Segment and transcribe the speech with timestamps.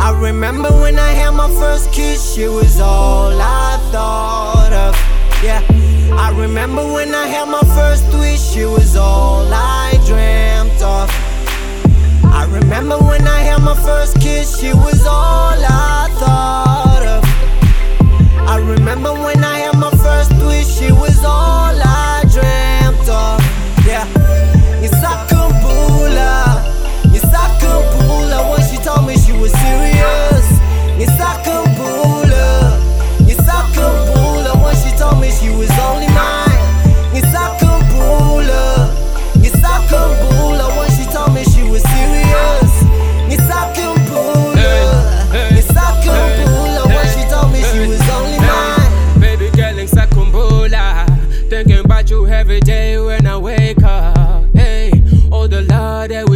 [0.00, 4.94] I remember when I had my first kiss, she was all I thought of.
[5.42, 5.60] Yeah,
[6.16, 11.10] I remember when I had my first wish, she was all I dreamt of.
[12.32, 15.77] I remember when I had my first kiss, she was all I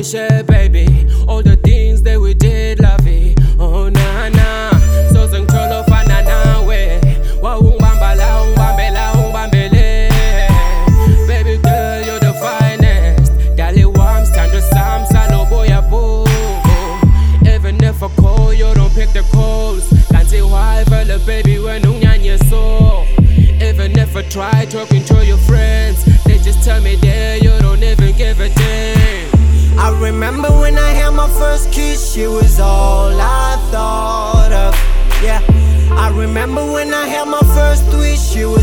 [0.02, 3.38] we share, baby All the things that we did, love it.
[3.58, 4.70] Oh, na, na
[5.12, 7.00] So sengithola ufana nawe
[7.42, 10.08] Wawungibambala, ungibambela, ungibambele
[11.28, 13.32] Baby girl, you're the finest.
[13.56, 16.24] Dali wami, sithando sami, saloboya bo
[17.46, 19.84] Even if I call, you don't pick the calls.
[20.10, 23.04] Kanti why vele baby when unyanye so.
[23.64, 25.21] Even if I try talking to
[30.22, 34.72] remember when I had my first kiss, she was all I thought of.
[35.20, 35.40] Yeah,
[35.98, 38.61] I remember when I had my first wish, she was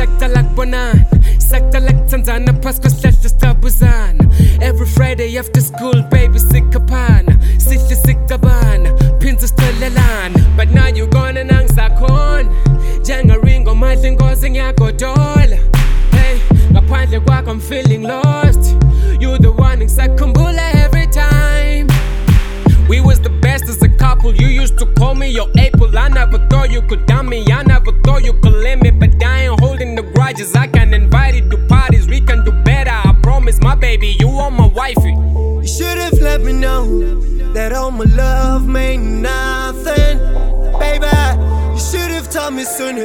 [0.00, 1.04] Sekta like banan
[1.36, 4.16] Sekta like Tanzania Pasco slash Stabuzan
[4.62, 7.28] Every Friday after school baby sikapan
[7.60, 8.88] Sihle sikaban
[9.20, 11.06] Pinza stelelan But now you
[14.12, 15.58] ngozi ngiyagodola
[16.12, 16.40] Hey
[17.46, 18.72] I'm feeling lost
[19.20, 21.88] You the one ngisakhumbula every time
[22.88, 24.34] we was the best as a couple.
[24.34, 25.96] You used to call me your April.
[25.96, 27.44] I never thought you could dumb me.
[27.46, 28.50] I never thought you could
[28.82, 28.90] me.
[28.90, 29.19] But
[30.40, 32.08] I can invite you to parties.
[32.08, 32.90] We can do better.
[32.90, 35.12] I promise, my baby, you are my wifey.
[35.12, 37.20] You should've let me know
[37.52, 40.18] that all my love meant nothing.
[40.78, 41.06] Baby,
[41.74, 43.02] you should've told me sooner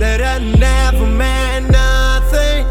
[0.00, 2.66] that I never meant nothing.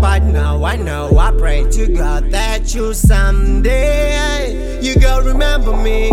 [0.00, 6.10] But now I know, I pray to God that you someday you gonna remember me.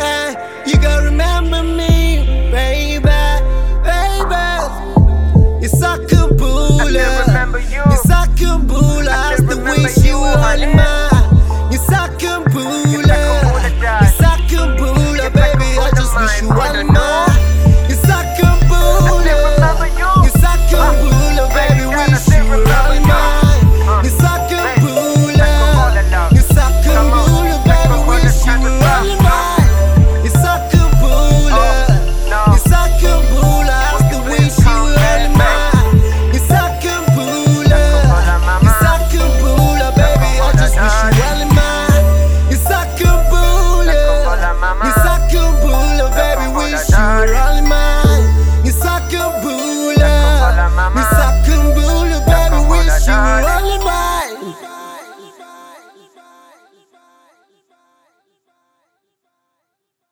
[0.00, 1.87] Eh, you gonna remember me.